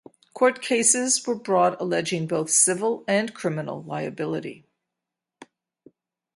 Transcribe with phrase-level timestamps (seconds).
[0.33, 4.65] Court cases were brought alleging both civil and criminal liability.